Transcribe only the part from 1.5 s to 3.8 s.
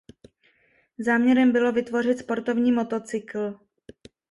bylo vytvořit sportovní motocykl.